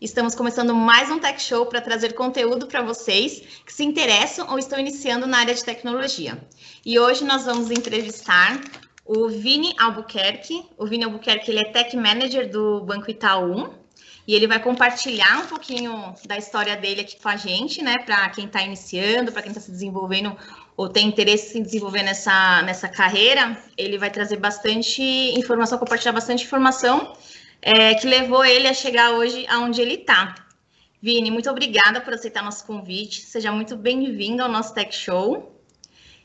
[0.00, 4.58] Estamos começando mais um Tech Show para trazer conteúdo para vocês que se interessam ou
[4.58, 6.42] estão iniciando na área de tecnologia.
[6.82, 8.58] E hoje nós vamos entrevistar
[9.04, 10.64] o Vini Albuquerque.
[10.78, 13.74] O Vini Albuquerque ele é Tech Manager do Banco Itaú
[14.26, 17.98] e ele vai compartilhar um pouquinho da história dele aqui com a gente, né?
[17.98, 20.34] Para quem está iniciando, para quem está se desenvolvendo
[20.74, 25.02] ou tem interesse em se desenvolver nessa, nessa carreira, ele vai trazer bastante
[25.38, 27.12] informação, compartilhar bastante informação
[27.64, 30.34] é, que levou ele a chegar hoje aonde ele está.
[31.00, 33.22] Vini, muito obrigada por aceitar nosso convite.
[33.22, 35.50] Seja muito bem-vindo ao nosso Tech Show.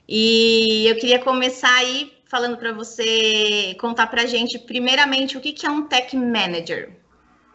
[0.07, 5.66] E eu queria começar aí falando para você contar para a gente, primeiramente, o que,
[5.66, 6.97] é um Tech Manager.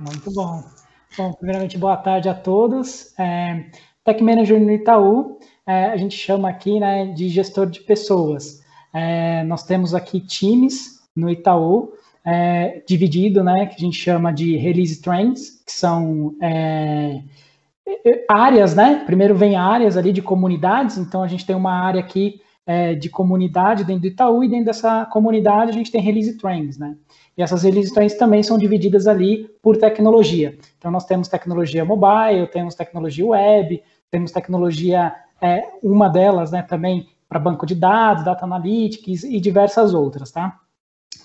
[0.00, 0.64] Muito bom.
[1.16, 3.12] Bom, primeiramente, boa tarde a todos.
[3.18, 3.66] É,
[4.02, 8.62] Tech Manager no Itaú, é, a gente chama aqui né, de gestor de pessoas.
[8.94, 11.92] É, nós temos aqui times no Itaú
[12.24, 17.20] é, dividido, né, que a gente chama de release trains, que são é,
[18.28, 19.02] áreas, né?
[19.04, 23.10] Primeiro vem áreas ali de comunidades, então a gente tem uma área aqui é, de
[23.10, 26.96] comunidade dentro do Itaú e dentro dessa comunidade a gente tem release trains, né?
[27.36, 30.56] E essas release trains também são divididas ali por tecnologia.
[30.78, 37.08] Então nós temos tecnologia mobile, temos tecnologia web, temos tecnologia, é, uma delas, né, também
[37.28, 40.58] para banco de dados, data analytics e diversas outras, tá?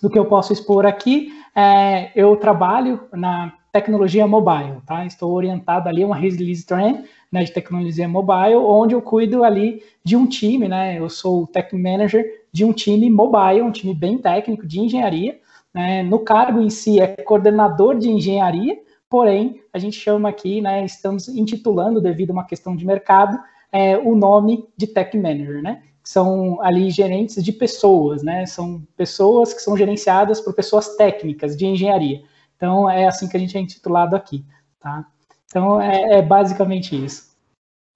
[0.02, 5.06] Do que eu posso expor aqui, é, eu trabalho na tecnologia mobile, tá?
[5.06, 9.84] Estou orientado ali a uma release train né, de tecnologia mobile, onde eu cuido ali
[10.04, 10.98] de um time, né?
[10.98, 15.40] Eu sou o tech manager de um time mobile, um time bem técnico de engenharia.
[15.74, 16.02] Né?
[16.02, 20.84] No cargo em si é coordenador de engenharia, porém a gente chama aqui, né?
[20.84, 23.38] Estamos intitulando devido a uma questão de mercado
[23.72, 25.84] é, o nome de tech manager, né?
[26.10, 28.44] São ali gerentes de pessoas, né?
[28.48, 32.24] São pessoas que são gerenciadas por pessoas técnicas de engenharia.
[32.56, 34.44] Então é assim que a gente é intitulado aqui,
[34.80, 35.06] tá?
[35.46, 37.30] Então é, é basicamente isso.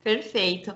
[0.03, 0.75] Perfeito.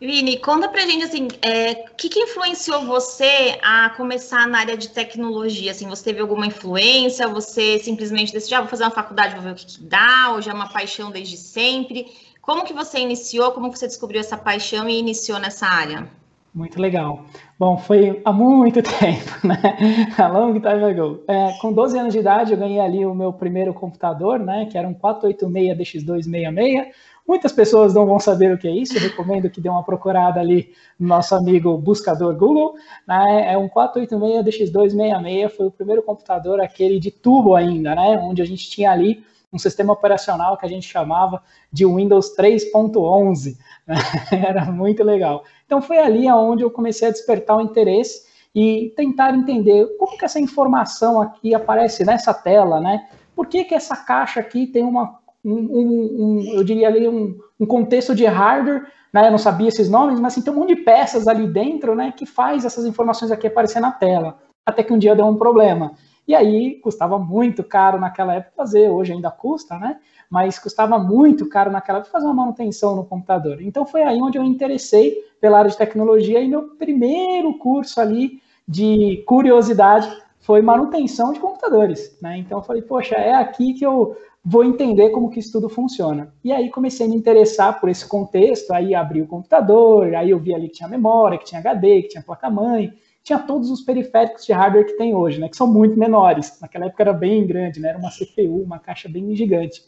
[0.00, 4.76] Vini, conta pra gente assim, é, o que, que, influenciou você a começar na área
[4.76, 5.70] de tecnologia?
[5.70, 7.28] Assim, você teve alguma influência?
[7.28, 10.42] Você simplesmente decidiu, ah, vou fazer uma faculdade, vou ver o que, que dá, ou
[10.42, 12.06] já é uma paixão desde sempre?
[12.42, 13.52] Como que você iniciou?
[13.52, 16.18] Como que você descobriu essa paixão e iniciou nessa área?
[16.52, 17.26] Muito legal.
[17.56, 20.12] Bom, foi há muito tempo, né?
[20.18, 21.22] A long time ago.
[21.28, 24.66] É, com 12 anos de idade, eu ganhei ali o meu primeiro computador, né?
[24.66, 26.86] Que era um 486 DX266.
[27.26, 30.40] Muitas pessoas não vão saber o que é isso, eu recomendo que dê uma procurada
[30.40, 32.74] ali no nosso amigo buscador Google.
[33.06, 33.52] Né?
[33.52, 38.18] É um 486 DX266, foi o primeiro computador, aquele de tubo ainda, né?
[38.24, 39.22] Onde a gente tinha ali
[39.52, 43.56] um sistema operacional que a gente chamava de Windows 3.11.
[43.86, 43.96] Né?
[44.48, 45.44] Era muito legal.
[45.66, 50.24] Então foi ali onde eu comecei a despertar o interesse e tentar entender como que
[50.24, 53.08] essa informação aqui aparece nessa tela, né?
[53.34, 57.38] Por que, que essa caixa aqui tem uma, um, um, um eu diria ali, um,
[57.58, 59.28] um, contexto de hardware, né?
[59.28, 62.12] Eu não sabia esses nomes, mas assim, tem um monte de peças ali dentro, né?
[62.16, 64.38] Que faz essas informações aqui aparecer na tela.
[64.66, 65.94] Até que um dia deu um problema.
[66.26, 69.98] E aí custava muito caro naquela época fazer, hoje ainda custa, né?
[70.30, 73.60] mas custava muito caro naquela época fazer uma manutenção no computador.
[73.60, 78.00] Então foi aí onde eu me interessei pela área de tecnologia e meu primeiro curso
[78.00, 82.38] ali de curiosidade foi manutenção de computadores, né?
[82.38, 86.32] Então eu falei, poxa, é aqui que eu vou entender como que isso tudo funciona.
[86.44, 90.38] E aí comecei a me interessar por esse contexto, aí abri o computador, aí eu
[90.38, 92.92] vi ali que tinha memória, que tinha HD, que tinha placa-mãe,
[93.22, 96.58] tinha todos os periféricos de hardware que tem hoje, né, que são muito menores.
[96.60, 99.82] Naquela época era bem grande, né, era uma CPU, uma caixa bem gigante.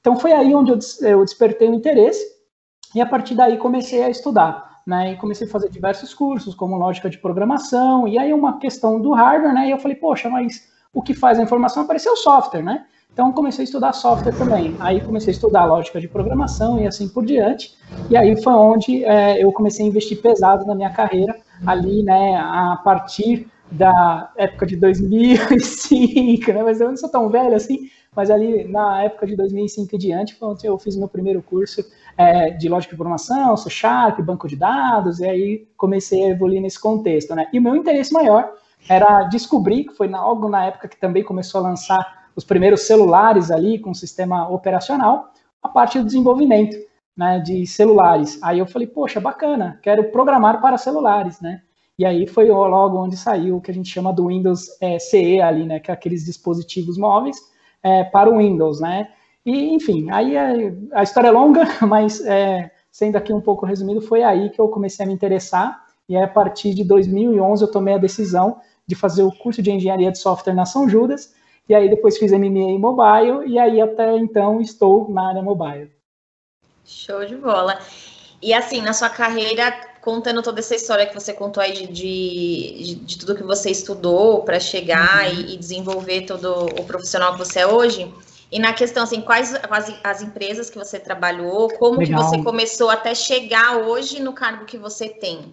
[0.00, 0.78] Então foi aí onde eu,
[1.08, 2.24] eu despertei o interesse
[2.94, 4.74] e a partir daí comecei a estudar.
[4.86, 9.00] Né, e comecei a fazer diversos cursos, como lógica de programação, e aí uma questão
[9.00, 12.16] do hardware, né, e eu falei, poxa, mas o que faz a informação apareceu o
[12.16, 12.84] software, né?
[13.14, 14.76] Então comecei a estudar software também.
[14.80, 17.72] Aí comecei a estudar lógica de programação e assim por diante.
[18.10, 22.36] E aí foi onde é, eu comecei a investir pesado na minha carreira, ali, né,
[22.36, 26.62] a partir da época de 2005, né?
[26.62, 30.34] Mas eu não sou tão velho assim, mas ali na época de 2005 e diante
[30.34, 31.84] foi onde eu fiz meu primeiro curso
[32.16, 36.60] é, de lógica de programação, C Sharp, banco de dados, e aí comecei a evoluir
[36.60, 37.46] nesse contexto, né?
[37.52, 38.52] E o meu interesse maior
[38.88, 43.50] era descobrir, que foi algo na época que também começou a lançar os primeiros celulares
[43.50, 45.32] ali com sistema operacional,
[45.62, 46.76] a parte do desenvolvimento,
[47.16, 48.38] né, de celulares.
[48.42, 51.62] Aí eu falei, poxa, bacana, quero programar para celulares, né?
[51.98, 55.40] E aí foi logo onde saiu o que a gente chama do Windows é, CE
[55.40, 57.36] ali, né, que é aqueles dispositivos móveis
[57.82, 59.08] é, para o Windows, né?
[59.46, 64.00] E, enfim, aí é, a história é longa, mas é, sendo aqui um pouco resumido,
[64.00, 67.94] foi aí que eu comecei a me interessar, e a partir de 2011 eu tomei
[67.94, 71.34] a decisão de fazer o curso de engenharia de software na São Judas,
[71.68, 75.90] e aí depois fiz em mobile, e aí até então estou na área mobile.
[76.86, 77.78] Show de bola.
[78.42, 82.94] E assim, na sua carreira, contando toda essa história que você contou aí de, de,
[82.96, 85.32] de tudo que você estudou para chegar uhum.
[85.32, 88.12] e, e, desenvolver todo o profissional que você é hoje,
[88.52, 92.20] e na questão, assim, quais as, as empresas que você trabalhou, como Legal.
[92.20, 95.52] que você começou até chegar hoje no cargo que você tem?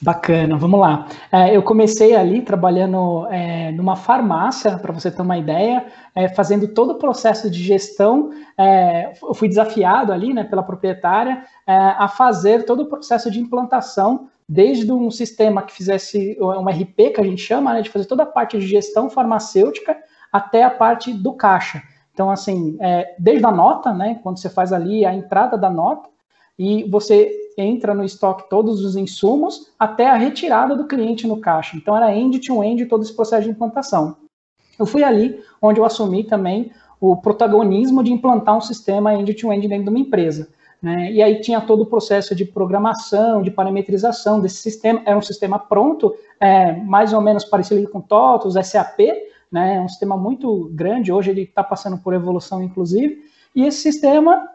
[0.00, 1.08] Bacana, vamos lá.
[1.32, 6.68] É, eu comecei ali trabalhando é, numa farmácia, para você ter uma ideia, é, fazendo
[6.68, 8.30] todo o processo de gestão.
[8.56, 13.40] É, eu fui desafiado ali, né, pela proprietária, é, a fazer todo o processo de
[13.40, 18.06] implantação, desde um sistema que fizesse um RP, que a gente chama, né, de fazer
[18.06, 19.96] toda a parte de gestão farmacêutica,
[20.32, 21.82] até a parte do caixa.
[22.12, 26.08] Então, assim, é, desde a nota, né, quando você faz ali a entrada da nota,
[26.58, 31.76] e você entra no estoque todos os insumos até a retirada do cliente no caixa.
[31.76, 34.16] Então era end-to-end -end todo esse processo de implantação.
[34.78, 36.70] Eu fui ali onde eu assumi também
[37.00, 40.48] o protagonismo de implantar um sistema end-to-end -end dentro de uma empresa.
[40.80, 41.12] Né?
[41.12, 45.02] E aí tinha todo o processo de programação, de parametrização desse sistema.
[45.04, 49.00] Era um sistema pronto, é, mais ou menos parecido com TOTOS, SAP,
[49.50, 49.76] né?
[49.76, 53.18] É um sistema muito grande, hoje ele está passando por evolução, inclusive.
[53.54, 54.46] E esse sistema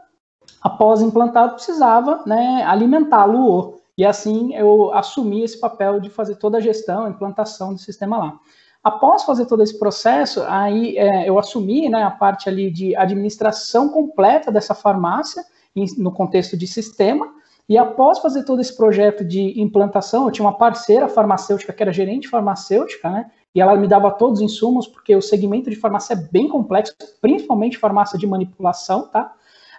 [0.61, 3.81] após implantado, precisava né, alimentá-lo.
[3.97, 8.17] E assim eu assumi esse papel de fazer toda a gestão, a implantação do sistema
[8.17, 8.39] lá.
[8.83, 13.87] Após fazer todo esse processo, aí é, eu assumi né, a parte ali de administração
[13.87, 15.43] completa dessa farmácia,
[15.97, 17.27] no contexto de sistema,
[17.67, 21.93] e após fazer todo esse projeto de implantação, eu tinha uma parceira farmacêutica que era
[21.93, 23.31] gerente farmacêutica, né?
[23.55, 26.93] E ela me dava todos os insumos, porque o segmento de farmácia é bem complexo,
[27.21, 29.33] principalmente farmácia de manipulação, tá?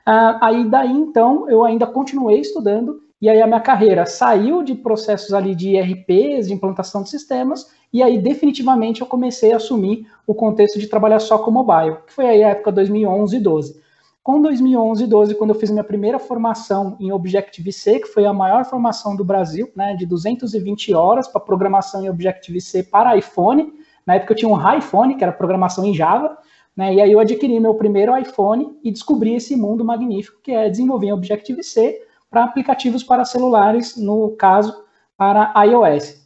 [0.06, 4.74] Ah, aí daí então eu ainda continuei estudando e aí a minha carreira saiu de
[4.74, 10.06] processos ali de IRPs, de implantação de sistemas, e aí definitivamente eu comecei a assumir
[10.26, 13.80] o contexto de trabalhar só com mobile, que foi aí a época 2011 e 12.
[14.22, 18.32] Com 2011 e 12, quando eu fiz minha primeira formação em Objective-C, que foi a
[18.32, 23.72] maior formação do Brasil, né, de 220 horas para programação em Objective-C para iPhone,
[24.06, 26.36] na época eu tinha um iPhone, que era programação em Java,
[26.76, 26.94] né?
[26.94, 31.06] E aí eu adquiri meu primeiro iPhone e descobri esse mundo magnífico que é desenvolver
[31.06, 34.84] em Objective-C para aplicativos para celulares, no caso,
[35.16, 36.24] para iOS.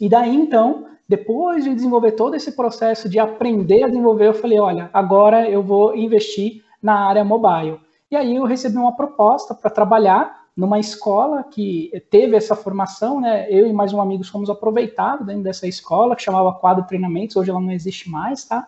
[0.00, 4.60] E daí, então, depois de desenvolver todo esse processo de aprender a desenvolver, eu falei,
[4.60, 7.80] olha, agora eu vou investir na área mobile.
[8.10, 13.46] E aí eu recebi uma proposta para trabalhar numa escola que teve essa formação, né?
[13.50, 17.50] Eu e mais um amigo fomos aproveitados dentro dessa escola, que chamava Quadro Treinamentos, hoje
[17.50, 18.66] ela não existe mais, tá?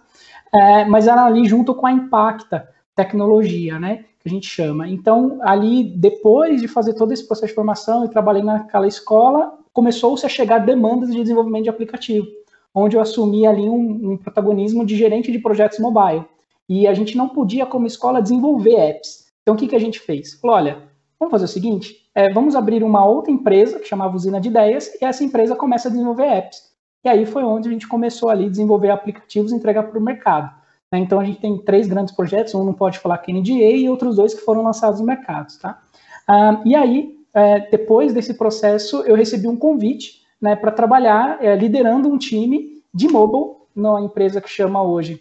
[0.54, 4.88] É, mas era ali junto com a Impacta Tecnologia, né, que a gente chama.
[4.88, 10.26] Então, ali, depois de fazer todo esse processo de formação e trabalhei naquela escola, começou-se
[10.26, 12.26] a chegar demandas de desenvolvimento de aplicativo,
[12.75, 16.25] onde eu assumi ali um, um protagonismo de gerente de projetos mobile.
[16.69, 19.26] E a gente não podia, como escola, desenvolver apps.
[19.43, 20.34] Então, o que, que a gente fez?
[20.34, 20.82] Falou, olha,
[21.19, 24.90] vamos fazer o seguinte, é, vamos abrir uma outra empresa, que chamava Usina de Ideias,
[25.00, 26.71] e essa empresa começa a desenvolver apps.
[27.04, 30.02] E aí foi onde a gente começou ali a desenvolver aplicativos e entregar para o
[30.02, 30.54] mercado.
[30.90, 30.99] Né?
[30.99, 33.88] Então a gente tem três grandes projetos, um não pode falar que é NDA e
[33.88, 35.52] outros dois que foram lançados no mercado.
[35.58, 35.81] Tá?
[36.28, 41.56] Ah, e aí, é, depois desse processo, eu recebi um convite né, para trabalhar é,
[41.56, 45.20] liderando um time de mobile numa empresa que chama hoje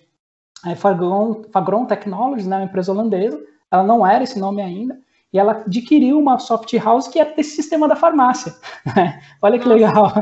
[0.65, 3.41] é, Fagron, Fagron Technologies, né, uma empresa holandesa.
[3.72, 5.00] Ela não era esse nome ainda,
[5.33, 8.53] e ela adquiriu uma soft house que é esse sistema da farmácia.
[9.41, 10.13] Olha que Nossa, legal.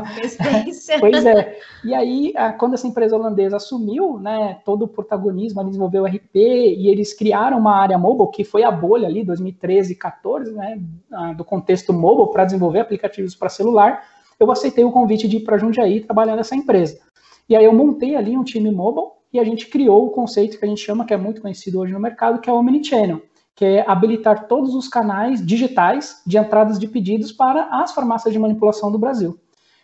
[1.00, 1.58] pois é.
[1.84, 6.36] E aí, quando essa empresa holandesa assumiu né, todo o protagonismo, ela desenvolveu o RP
[6.36, 10.80] e eles criaram uma área mobile, que foi a bolha ali, 2013 e 14, né,
[11.36, 14.04] do contexto mobile, para desenvolver aplicativos para celular,
[14.38, 17.00] eu aceitei o convite de ir para Jundiaí trabalhar nessa empresa.
[17.48, 20.64] E aí eu montei ali um time mobile e a gente criou o conceito que
[20.64, 23.20] a gente chama, que é muito conhecido hoje no mercado, que é o Omnichannel
[23.60, 28.38] que é habilitar todos os canais digitais de entradas de pedidos para as farmácias de
[28.38, 29.38] manipulação do Brasil.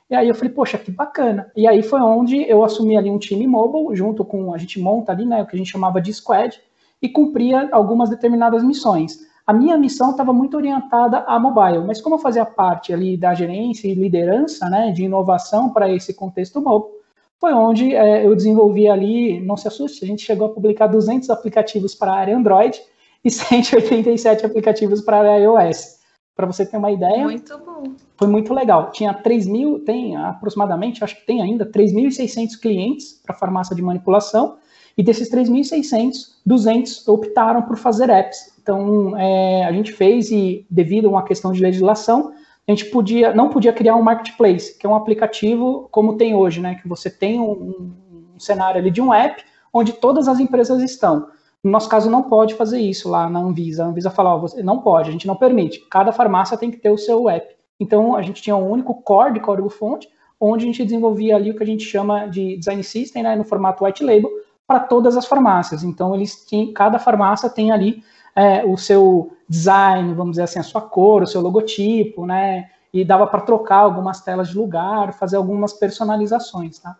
[0.09, 1.53] E aí eu falei, poxa, que bacana.
[1.55, 5.13] E aí foi onde eu assumi ali um time mobile, junto com, a gente monta
[5.13, 6.59] ali, né, o que a gente chamava de squad,
[7.03, 9.19] e cumpria algumas determinadas missões.
[9.47, 13.35] A minha missão estava muito orientada a mobile, mas como eu fazia parte ali da
[13.35, 16.95] gerência e liderança, né, de inovação para esse contexto mobile,
[17.39, 21.29] foi onde é, eu desenvolvi ali, não se assuste, a gente chegou a publicar 200
[21.29, 22.81] aplicativos para a área Android,
[23.27, 25.97] e 187 aplicativos para iOS.
[26.37, 27.25] Para você ter uma ideia.
[27.25, 27.95] Muito bom.
[28.17, 28.91] Foi muito legal.
[28.93, 34.59] Tinha 3 mil, tem aproximadamente, acho que tem ainda, 3.600 clientes para farmácia de manipulação.
[34.97, 38.55] E desses 3.600, 200 optaram por fazer apps.
[38.63, 42.33] Então, é, a gente fez e, devido a uma questão de legislação,
[42.67, 46.61] a gente podia, não podia criar um marketplace, que é um aplicativo como tem hoje,
[46.61, 46.75] né?
[46.75, 47.93] Que você tem um,
[48.35, 49.43] um cenário ali de um app,
[49.73, 51.29] onde todas as empresas estão.
[51.67, 53.83] No nosso caso, não pode fazer isso lá na Anvisa.
[53.83, 55.81] A Anvisa fala, você não pode, a gente não permite.
[55.91, 57.57] Cada farmácia tem que ter o seu app.
[57.81, 60.09] Então, a gente tinha um único core de código-fonte,
[60.41, 63.43] onde a gente desenvolvia ali o que a gente chama de design system, né, no
[63.43, 64.31] formato white label,
[64.65, 65.83] para todas as farmácias.
[65.83, 68.01] Então, eles têm, cada farmácia tem ali
[68.37, 72.71] é, o seu design, vamos dizer assim, a sua cor, o seu logotipo, né?
[72.93, 76.97] E dava para trocar algumas telas de lugar, fazer algumas personalizações, tá?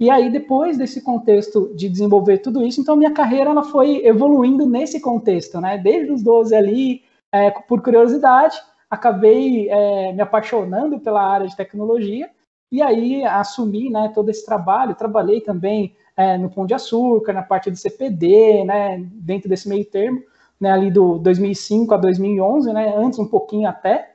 [0.00, 4.64] E aí, depois desse contexto de desenvolver tudo isso, então minha carreira ela foi evoluindo
[4.64, 5.76] nesse contexto, né?
[5.76, 7.02] Desde os 12 ali,
[7.32, 8.56] é, por curiosidade,
[8.88, 12.30] acabei é, me apaixonando pela área de tecnologia
[12.70, 14.94] e aí assumi né, todo esse trabalho.
[14.94, 19.84] Trabalhei também é, no Pão de Açúcar, na parte do CPD, né, dentro desse meio
[19.84, 20.22] termo,
[20.60, 24.14] né, ali do 2005 a 2011, né, antes um pouquinho até,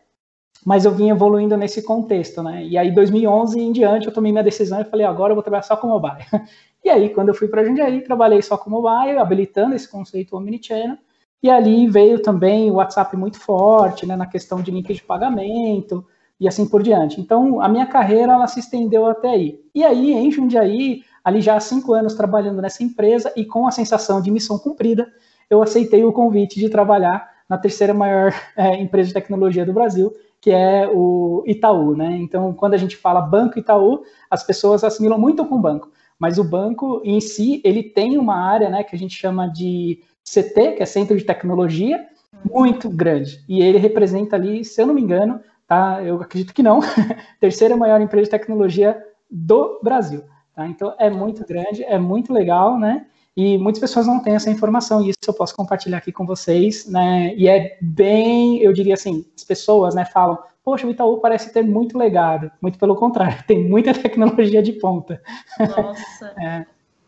[0.65, 2.63] mas eu vim evoluindo nesse contexto, né?
[2.65, 5.63] E aí, 2011 em diante, eu tomei minha decisão e falei, agora eu vou trabalhar
[5.63, 6.25] só com mobile.
[6.85, 10.97] E aí, quando eu fui para Jundiaí, trabalhei só com mobile, habilitando esse conceito omnichannel,
[11.41, 16.05] e ali veio também o WhatsApp muito forte, né, na questão de link de pagamento
[16.37, 17.21] e assim por diante.
[17.21, 19.61] Então, a minha carreira, ela se estendeu até aí.
[19.73, 23.71] E aí, em Jundiaí, ali já há cinco anos trabalhando nessa empresa e com a
[23.71, 25.09] sensação de missão cumprida,
[25.49, 30.11] eu aceitei o convite de trabalhar na terceira maior é, empresa de tecnologia do Brasil,
[30.41, 32.17] que é o Itaú, né?
[32.17, 36.37] Então, quando a gente fala Banco Itaú, as pessoas assimilam muito com o banco, mas
[36.39, 40.73] o banco em si, ele tem uma área, né, que a gente chama de CT,
[40.73, 42.05] que é Centro de Tecnologia,
[42.43, 43.43] muito grande.
[43.47, 46.01] E ele representa ali, se eu não me engano, tá?
[46.03, 46.79] Eu acredito que não,
[47.39, 50.23] terceira maior empresa de tecnologia do Brasil.
[50.55, 50.67] Tá?
[50.67, 53.05] Então é muito grande, é muito legal, né?
[53.35, 56.85] E muitas pessoas não têm essa informação, e isso eu posso compartilhar aqui com vocês,
[56.85, 57.33] né?
[57.35, 61.63] E é bem, eu diria assim, as pessoas, né, falam, poxa, o Itaú parece ter
[61.63, 62.51] muito legado.
[62.61, 65.21] Muito pelo contrário, tem muita tecnologia de ponta.
[65.59, 66.33] Nossa.
[66.39, 66.65] é.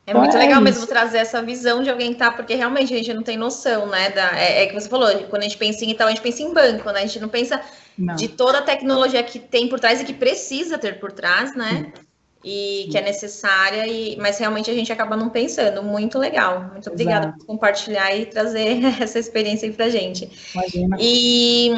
[0.08, 0.63] É então, muito é legal isso.
[0.63, 3.88] mesmo trazer essa visão de alguém que tá, porque realmente a gente não tem noção,
[3.88, 4.12] né?
[4.12, 6.44] Da, é, é, que você falou, quando a gente pensa em Itaú, a gente pensa
[6.44, 7.00] em banco, né?
[7.00, 7.60] A gente não pensa
[7.98, 8.15] não.
[8.15, 11.91] de toda a tecnologia que tem por trás e que precisa ter por trás, né?
[11.96, 12.05] Sim
[12.46, 15.82] e que é necessária, e, mas realmente a gente acaba não pensando.
[15.82, 16.70] Muito legal.
[16.72, 20.30] Muito obrigada por compartilhar e trazer essa experiência aí pra gente.
[20.54, 20.98] Imagina.
[21.00, 21.72] E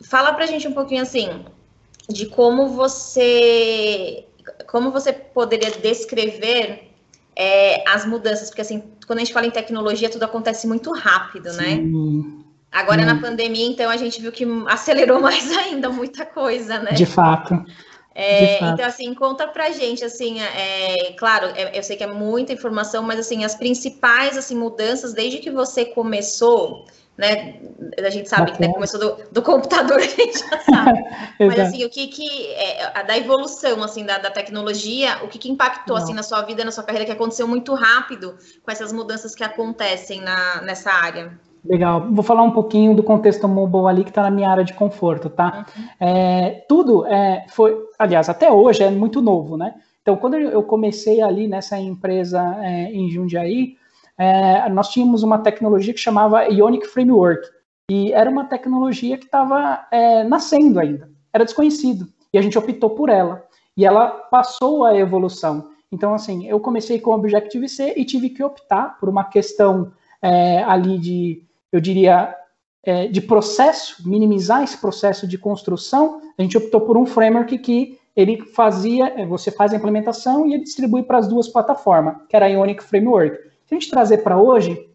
[0.00, 1.44] fala pra gente um pouquinho assim
[2.08, 4.24] de como você
[4.66, 6.90] como você poderia descrever
[7.36, 11.52] é, as mudanças, porque assim, quando a gente fala em tecnologia, tudo acontece muito rápido,
[11.52, 11.76] né?
[11.76, 12.22] Sim.
[12.22, 12.44] né?
[12.72, 16.92] Agora, na pandemia, então, a gente viu que acelerou mais ainda muita coisa, né?
[16.92, 17.54] De fato.
[18.20, 22.52] É, então, assim, conta pra gente, assim, é, claro, é, eu sei que é muita
[22.52, 26.84] informação, mas, assim, as principais, assim, mudanças desde que você começou,
[27.16, 27.60] né,
[27.96, 30.98] a gente sabe que né, começou do, do, computador, a gente já sabe,
[31.38, 35.48] mas, assim, o que que, é, da evolução, assim, da, da tecnologia, o que que
[35.48, 36.02] impactou, Não.
[36.02, 39.44] assim, na sua vida, na sua carreira, que aconteceu muito rápido com essas mudanças que
[39.44, 41.38] acontecem na, nessa área?
[41.64, 42.08] Legal.
[42.10, 45.28] Vou falar um pouquinho do contexto mobile ali que está na minha área de conforto,
[45.28, 45.66] tá?
[45.76, 45.84] Uhum.
[46.00, 49.74] É, tudo é, foi, aliás, até hoje é muito novo, né?
[50.02, 53.76] Então, quando eu comecei ali nessa empresa é, em Jundiaí,
[54.16, 57.46] é, nós tínhamos uma tecnologia que chamava Ionic Framework.
[57.90, 62.06] E era uma tecnologia que estava é, nascendo ainda, era desconhecido.
[62.32, 63.42] E a gente optou por ela.
[63.76, 65.70] E ela passou a evolução.
[65.90, 70.98] Então, assim, eu comecei com Objective-C e tive que optar por uma questão é, ali
[70.98, 72.34] de eu diria,
[72.82, 77.98] é, de processo, minimizar esse processo de construção, a gente optou por um framework que
[78.16, 82.34] ele fazia, é, você faz a implementação e ele distribui para as duas plataformas, que
[82.34, 83.36] era a Ionic Framework.
[83.66, 84.88] Se a gente trazer para hoje,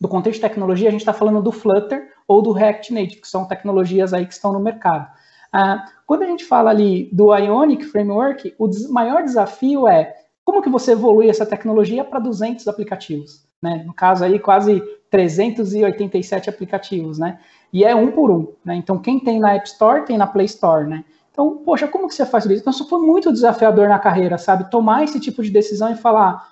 [0.00, 3.28] do contexto de tecnologia, a gente está falando do Flutter ou do React Native, que
[3.28, 5.06] são tecnologias aí que estão no mercado.
[5.52, 10.68] Ah, quando a gente fala ali do Ionic Framework, o maior desafio é como que
[10.68, 13.43] você evolui essa tecnologia para 200 aplicativos?
[13.64, 13.82] Né?
[13.86, 17.38] No caso aí, quase 387 aplicativos, né?
[17.72, 18.74] E é um por um, né?
[18.74, 21.02] Então, quem tem na App Store, tem na Play Store, né?
[21.32, 22.60] Então, poxa, como que você faz isso?
[22.60, 24.70] Então, isso foi muito desafiador na carreira, sabe?
[24.70, 26.46] Tomar esse tipo de decisão e falar,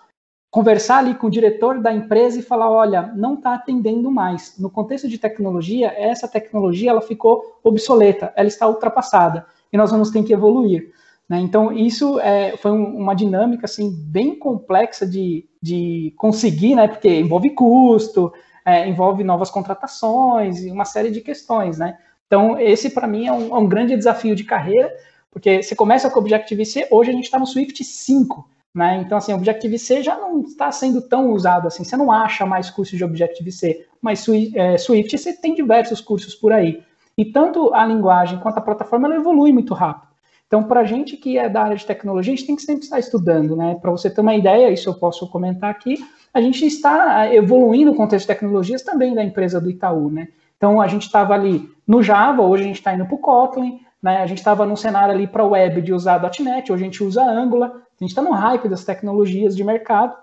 [0.51, 4.59] conversar ali com o diretor da empresa e falar, olha, não está atendendo mais.
[4.59, 10.11] No contexto de tecnologia, essa tecnologia ela ficou obsoleta, ela está ultrapassada e nós vamos
[10.11, 10.95] ter que evoluir.
[11.33, 11.41] Né?
[11.41, 16.87] Então, isso é, foi um, uma dinâmica assim, bem complexa de, de conseguir, né?
[16.87, 18.31] porque envolve custo,
[18.67, 21.97] é, envolve novas contratações e uma série de questões, né?
[22.27, 24.93] Então, esse para mim é um, é um, grande desafio de carreira,
[25.31, 29.03] porque você começa com o Objective-C, hoje a gente está no Swift 5, né?
[29.03, 32.69] Então, assim, o Objective-C já não está sendo tão usado assim, você não acha mais
[32.69, 34.23] cursos de Objective-C, mas
[34.55, 36.83] é, Swift você tem diversos cursos por aí.
[37.17, 40.12] E tanto a linguagem quanto a plataforma ela evolui muito rápido.
[40.53, 42.83] Então, para a gente que é da área de tecnologia, a gente tem que sempre
[42.83, 43.75] estar estudando, né?
[43.81, 45.97] Para você ter uma ideia, isso eu posso comentar aqui,
[46.35, 50.29] a gente está evoluindo o contexto de tecnologias também da empresa do Itaú, né?
[50.59, 53.81] Então a gente estava ali no Java, hoje a gente está indo para o Kotlin,
[54.03, 54.19] né?
[54.19, 57.25] A gente estava num cenário ali para web de usar .NET, hoje a gente usa
[57.25, 57.71] Angular.
[57.71, 60.15] A gente está no hype das tecnologias de mercado,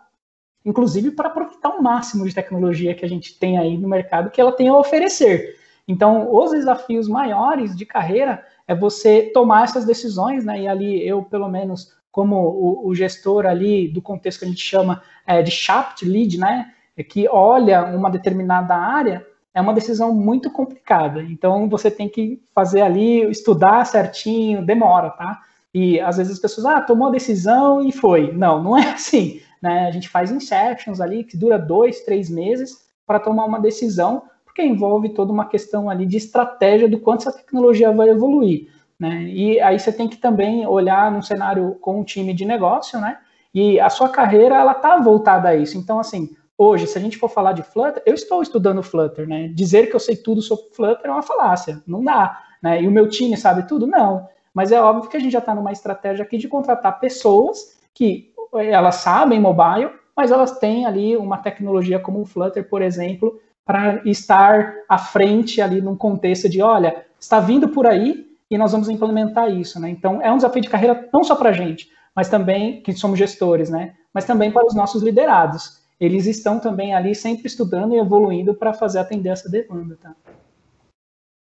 [0.64, 4.40] inclusive para aproveitar o máximo de tecnologia que a gente tem aí no mercado que
[4.40, 5.58] ela tem a oferecer.
[5.88, 10.62] Então, os desafios maiores de carreira é você tomar essas decisões, né?
[10.62, 14.62] E ali eu, pelo menos, como o, o gestor ali do contexto que a gente
[14.62, 16.72] chama é, de shaft lead, né?
[16.96, 21.24] É que olha uma determinada área, é uma decisão muito complicada.
[21.24, 25.42] Então você tem que fazer ali, estudar certinho, demora, tá?
[25.74, 28.32] E às vezes as pessoas, ah, tomou a decisão e foi.
[28.32, 29.42] Não, não é assim.
[29.60, 29.88] Né?
[29.88, 34.26] A gente faz inceptions ali que dura dois, três meses para tomar uma decisão,
[34.60, 38.68] porque envolve toda uma questão ali de estratégia do quanto essa tecnologia vai evoluir.
[39.00, 39.24] Né?
[39.24, 43.18] E aí você tem que também olhar num cenário com um time de negócio, né?
[43.54, 45.78] E a sua carreira ela está voltada a isso.
[45.78, 46.30] Então, assim,
[46.62, 49.48] Hoje, se a gente for falar de Flutter, eu estou estudando Flutter, né?
[49.48, 52.84] Dizer que eu sei tudo sobre Flutter é uma falácia, não dá, né?
[52.84, 53.88] E o meu time sabe tudo?
[53.88, 54.28] Não.
[54.54, 58.34] Mas é óbvio que a gente já está numa estratégia aqui de contratar pessoas que
[58.52, 64.02] elas sabem mobile, mas elas têm ali uma tecnologia como o Flutter, por exemplo, para
[64.06, 68.90] estar à frente ali num contexto de, olha, está vindo por aí e nós vamos
[68.90, 69.90] implementar isso, né?
[69.90, 73.20] Então, é um desafio de carreira não só para a gente, mas também, que somos
[73.20, 73.94] gestores, né?
[74.14, 78.74] Mas também para os nossos liderados eles estão também ali sempre estudando e evoluindo para
[78.74, 80.16] fazer atender essa demanda, tá?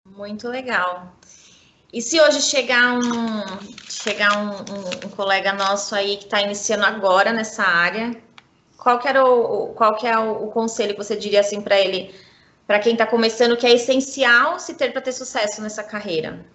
[0.08, 1.14] Muito legal.
[1.92, 3.44] E se hoje chegar um
[3.90, 8.16] chegar um, um, um colega nosso aí que está iniciando agora nessa área,
[8.78, 11.80] qual que era o qual que é o, o conselho que você diria assim para
[11.80, 12.14] ele,
[12.68, 16.46] para quem está começando, que é essencial se ter para ter sucesso nessa carreira?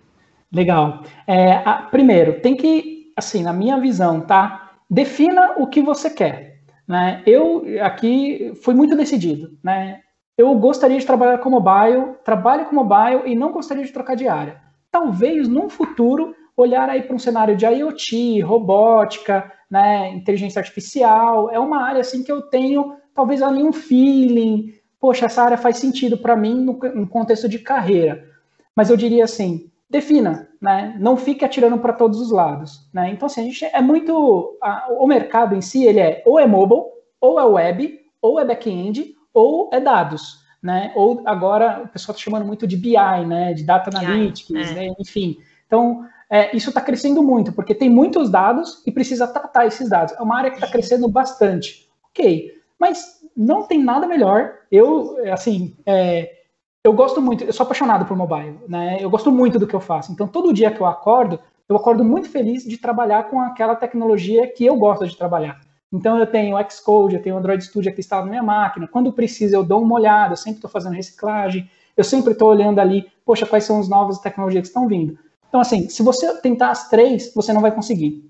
[0.52, 1.02] Legal.
[1.26, 4.72] É, a, primeiro, tem que, assim, na minha visão, tá?
[4.88, 6.50] Defina o que você quer.
[6.86, 7.22] Né?
[7.24, 9.56] Eu aqui fui muito decidido.
[9.62, 10.00] Né?
[10.36, 14.26] Eu gostaria de trabalhar com mobile, trabalho com mobile e não gostaria de trocar de
[14.26, 14.60] área.
[14.90, 21.58] Talvez, num futuro, olhar aí para um cenário de IoT, robótica, né, inteligência artificial, é
[21.58, 26.18] uma área assim que eu tenho talvez ali um feeling, poxa, essa área faz sentido
[26.18, 28.28] para mim no, no, contexto de carreira.
[28.74, 30.96] Mas eu diria assim, defina, né?
[30.98, 33.10] Não fique atirando para todos os lados, né?
[33.10, 36.46] Então assim, a gente é muito a, o mercado em si, ele é ou é
[36.46, 36.82] mobile,
[37.20, 40.92] ou é web, ou é back-end, ou é dados, né?
[40.96, 43.52] Ou agora o pessoal está chamando muito de BI, né?
[43.52, 44.74] De data analytics, é.
[44.74, 44.94] né?
[44.98, 45.38] enfim.
[45.66, 50.14] Então é, isso está crescendo muito porque tem muitos dados e precisa tratar esses dados.
[50.14, 52.52] É uma área que está crescendo bastante, ok?
[52.78, 54.52] Mas não tem nada melhor.
[54.70, 56.40] Eu assim é,
[56.82, 58.98] eu gosto muito, eu sou apaixonado por mobile, né?
[59.00, 60.12] Eu gosto muito do que eu faço.
[60.12, 61.38] Então, todo dia que eu acordo,
[61.68, 65.60] eu acordo muito feliz de trabalhar com aquela tecnologia que eu gosto de trabalhar.
[65.92, 68.88] Então, eu tenho o Xcode, eu tenho o Android Studio aqui instalado na minha máquina.
[68.88, 72.78] Quando precisa, eu dou uma olhada, eu sempre estou fazendo reciclagem, eu sempre estou olhando
[72.78, 75.18] ali, poxa, quais são as novas tecnologias que estão vindo.
[75.50, 78.24] Então, assim, se você tentar as três, você não vai conseguir.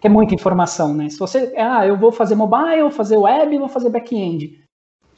[0.00, 1.10] Que é muita informação, né?
[1.10, 4.64] Se você, ah, eu vou fazer mobile, vou fazer web, vou fazer back-end.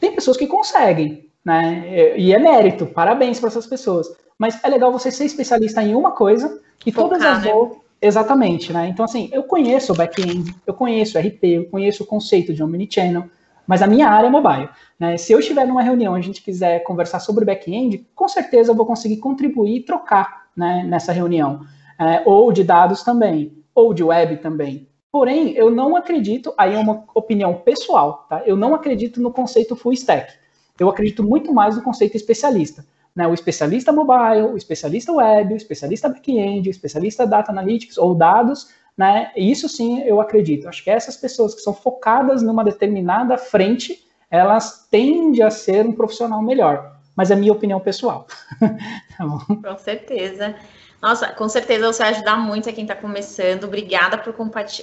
[0.01, 2.17] Tem pessoas que conseguem, né?
[2.19, 4.09] E é mérito, parabéns para essas pessoas.
[4.39, 7.53] Mas é legal você ser especialista em uma coisa e Focar, todas as né?
[7.53, 7.85] outras.
[8.03, 8.89] Exatamente, né?
[8.89, 12.63] Então, assim, eu conheço o back-end, eu conheço o RP, eu conheço o conceito de
[12.63, 13.25] omnichannel,
[13.67, 14.69] mas a minha área é mobile.
[14.99, 15.17] Né?
[15.17, 18.75] Se eu estiver numa reunião e a gente quiser conversar sobre back-end, com certeza eu
[18.75, 21.61] vou conseguir contribuir e trocar né, nessa reunião.
[21.99, 24.89] É, ou de dados também, ou de web também.
[25.13, 28.43] Porém, eu não acredito, aí é uma opinião pessoal, tá?
[28.45, 30.33] Eu não acredito no conceito full stack
[30.79, 32.85] eu acredito muito mais no conceito especialista.
[33.15, 33.27] Né?
[33.27, 38.69] O especialista mobile, o especialista web, o especialista back-end, o especialista data analytics ou dados,
[38.97, 39.31] né?
[39.37, 40.69] Isso sim eu acredito.
[40.69, 45.93] Acho que essas pessoas que são focadas numa determinada frente, elas tendem a ser um
[45.93, 46.94] profissional melhor.
[47.17, 48.27] Mas é minha opinião pessoal.
[48.61, 50.55] tá Com certeza.
[51.01, 53.65] Nossa, com certeza você vai ajudar muito a quem está começando.
[53.65, 54.33] Obrigada por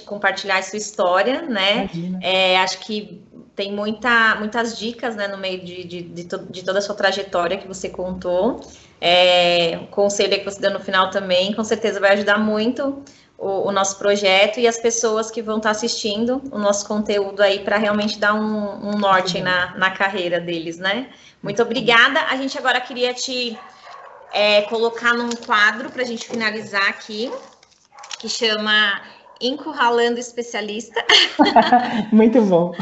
[0.06, 1.90] compartilhar a sua história, né?
[2.22, 3.20] É, acho que
[3.56, 6.94] tem muita, muitas dicas né, no meio de, de, de, to, de, toda a sua
[6.94, 8.60] trajetória que você contou.
[9.00, 13.02] É, o conselho que você deu no final também, com certeza vai ajudar muito
[13.42, 17.58] o, o nosso projeto e as pessoas que vão estar assistindo o nosso conteúdo aí
[17.58, 21.08] para realmente dar um, um norte na, na carreira deles, né?
[21.42, 22.20] Muito obrigada.
[22.30, 23.58] A gente agora queria te
[24.32, 27.32] é, colocar num quadro para a gente finalizar aqui,
[28.20, 29.02] que chama
[29.40, 31.04] Encurralando Especialista.
[32.12, 32.72] Muito bom.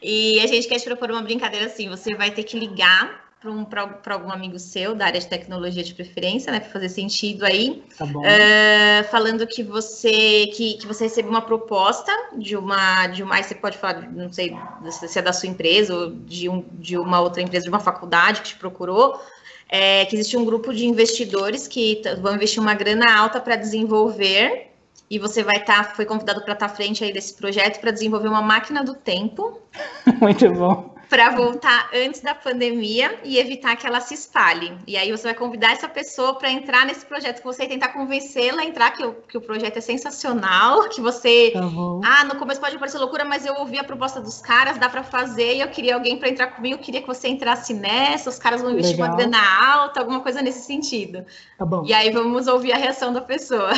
[0.00, 3.31] E a gente quer te propor uma brincadeira assim: você vai ter que ligar
[3.68, 7.44] para um, algum amigo seu da área de tecnologia de preferência, né, para fazer sentido
[7.44, 13.22] aí, tá uh, falando que você que, que você recebeu uma proposta de uma de
[13.22, 14.56] uma, você pode falar, não sei
[14.90, 18.42] se é da sua empresa ou de, um, de uma outra empresa, de uma faculdade
[18.42, 19.20] que te procurou,
[19.68, 24.68] é, que existe um grupo de investidores que vão investir uma grana alta para desenvolver
[25.10, 27.80] e você vai estar, tá, foi convidado para estar tá à frente aí desse projeto
[27.80, 29.60] para desenvolver uma máquina do tempo.
[30.20, 34.72] Muito bom para voltar antes da pandemia e evitar que ela se espalhe.
[34.86, 38.62] E aí você vai convidar essa pessoa para entrar nesse projeto que você tentar convencê-la
[38.62, 41.52] a entrar, que o, que o projeto é sensacional, que você.
[41.54, 42.00] Uhum.
[42.02, 45.02] Ah, no começo pode parecer loucura, mas eu ouvi a proposta dos caras, dá para
[45.02, 48.38] fazer, e eu queria alguém para entrar comigo, eu queria que você entrasse nessa, os
[48.38, 49.10] caras vão investir Legal.
[49.10, 51.26] uma grana alta, alguma coisa nesse sentido.
[51.58, 51.84] Tá bom.
[51.84, 53.72] E aí vamos ouvir a reação da pessoa.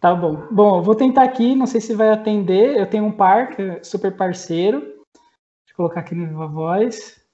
[0.00, 0.46] Tá bom.
[0.50, 2.78] Bom, eu vou tentar aqui, não sei se vai atender.
[2.78, 4.96] Eu tenho um par, é super parceiro
[5.78, 7.24] colocar aqui no Viva Voz.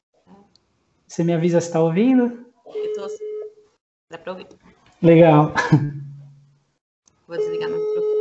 [1.06, 2.44] Você me avisa se está ouvindo?
[2.66, 3.06] Eu tô...
[4.10, 4.46] Dá para ouvir.
[5.02, 5.50] Legal.
[7.26, 8.14] Vou desligar meu microfone.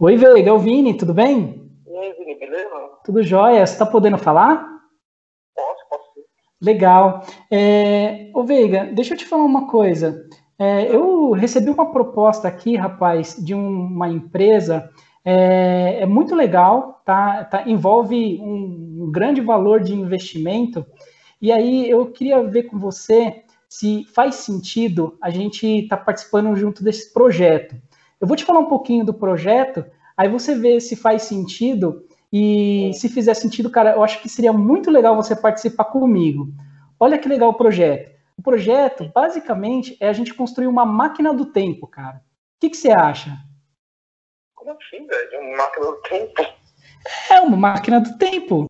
[0.00, 1.70] Oi, Veiga, é o Vini, tudo bem?
[1.86, 2.70] E aí, Vini, beleza?
[3.04, 3.66] Tudo jóia.
[3.66, 4.80] Você está podendo falar?
[5.54, 6.10] Posso, posso.
[6.58, 7.20] Legal.
[7.50, 8.30] É...
[8.34, 10.26] Ô, Veiga, deixa eu te falar uma coisa.
[10.58, 14.88] É, eu recebi uma proposta aqui, rapaz, de um, uma empresa.
[15.24, 17.44] É, é, muito legal, tá?
[17.44, 20.84] tá envolve um, um, grande valor de investimento.
[21.40, 26.54] E aí eu queria ver com você se faz sentido a gente estar tá participando
[26.54, 27.74] junto desse projeto.
[28.20, 29.84] Eu vou te falar um pouquinho do projeto,
[30.16, 32.04] aí você vê se faz sentido.
[32.32, 36.52] E se fizer sentido, cara, eu acho que seria muito legal você participar comigo.
[36.98, 38.13] Olha que legal o projeto.
[38.38, 42.16] O projeto, basicamente, é a gente construir uma máquina do tempo, cara.
[42.16, 43.30] O que, que você acha?
[44.54, 45.40] Como assim, velho?
[45.40, 46.42] Uma máquina do tempo?
[47.30, 48.66] É, uma máquina do tempo.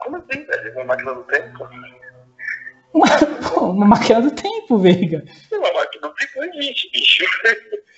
[0.00, 0.74] Como assim, velho?
[0.74, 1.68] Uma máquina do tempo?
[2.92, 3.06] Uma,
[3.70, 5.24] uma máquina do tempo, Veiga.
[5.52, 7.24] Uma máquina do tempo existe, bicho.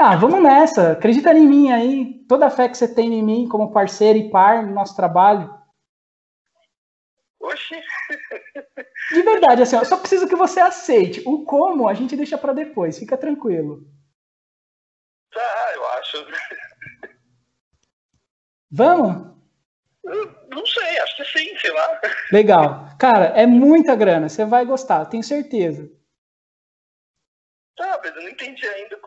[0.00, 0.92] Ah, vamos nessa.
[0.92, 2.24] Acredita em mim aí.
[2.28, 5.52] Toda a fé que você tem em mim como parceiro e par no nosso trabalho.
[9.12, 11.22] De verdade, assim, eu só preciso que você aceite.
[11.26, 13.82] O como a gente deixa para depois, fica tranquilo.
[15.32, 16.26] Tá, eu acho.
[18.70, 19.38] Vamos?
[20.50, 22.00] não sei, acho que sim, sei lá.
[22.32, 22.86] Legal.
[22.98, 25.90] Cara, é muita grana, você vai gostar, tenho certeza.
[27.76, 28.98] Tá, mas eu não entendi ainda,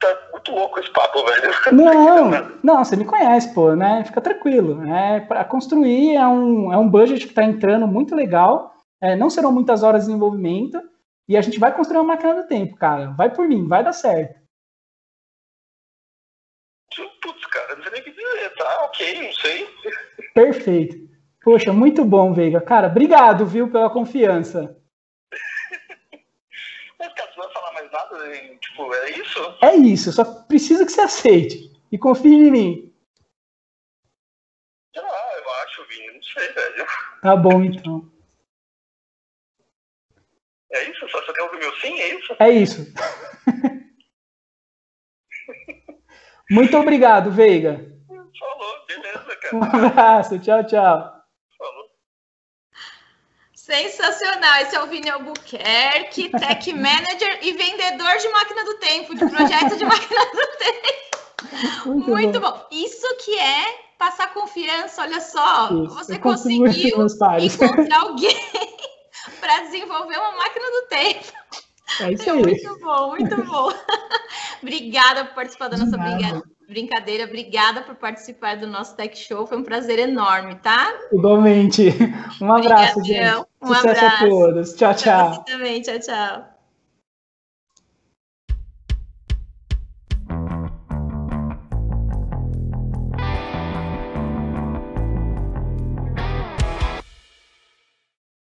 [0.00, 1.52] tá muito louco esse papo, velho.
[1.72, 4.02] Não, não, você me conhece, pô, né?
[4.06, 4.82] Fica tranquilo.
[4.86, 8.73] É, para construir é um, é um budget que tá entrando muito legal
[9.04, 10.80] é, não serão muitas horas de desenvolvimento,
[11.28, 13.10] e a gente vai construir uma máquina do tempo, cara.
[13.10, 14.40] Vai por mim, vai dar certo.
[17.20, 18.84] Putz, cara, não sei nem o que dizer, tá?
[18.86, 19.68] Ok, não sei.
[20.32, 20.96] Perfeito.
[21.42, 22.62] Poxa, muito bom, Veiga.
[22.62, 24.74] Cara, obrigado, viu, pela confiança.
[26.98, 28.56] Mas, cara, você não vai falar mais nada?
[28.58, 29.58] Tipo, é isso?
[29.60, 31.70] É isso, só preciso que você aceite.
[31.92, 32.94] E confie em mim.
[34.96, 36.86] Ah, eu acho, Vini, não sei, velho.
[37.20, 38.13] Tá bom, então.
[40.74, 41.08] É isso?
[41.08, 42.00] Só você quer ouvir meu sim?
[42.00, 42.36] É isso?
[42.40, 42.92] É isso.
[46.50, 47.94] Muito obrigado, Veiga.
[48.38, 49.56] Falou, beleza, cara.
[49.56, 51.14] Um abraço, tchau, tchau.
[51.56, 51.84] Falou.
[53.54, 54.62] Sensacional!
[54.62, 59.76] Esse é o Vini Albuquerque, Tech Manager e vendedor de máquina do tempo, de projeto
[59.78, 61.04] de máquina do tempo.
[61.86, 62.50] Muito, Muito bom.
[62.50, 62.66] bom.
[62.72, 65.66] Isso que é passar confiança, olha só.
[65.66, 65.94] Isso.
[65.94, 68.73] Você conseguiu encontrar alguém
[69.44, 71.32] para desenvolver uma máquina do tempo.
[72.00, 72.42] É isso aí.
[72.42, 73.68] Muito bom, muito bom.
[74.62, 75.98] obrigada por participar da nossa
[76.66, 77.24] brincadeira.
[77.24, 79.46] Obrigada por participar do nosso Tech Show.
[79.46, 80.92] Foi um prazer enorme, tá?
[81.12, 81.90] Igualmente.
[82.40, 83.46] Um abraço, gente.
[83.60, 84.24] Um Sucesso abraço.
[84.24, 84.72] a todos.
[84.72, 85.34] Tchau, tchau.
[85.34, 85.82] Você também.
[85.82, 86.53] Tchau, tchau.